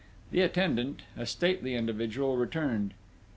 [0.31, 2.95] The attendant a stately individual returned.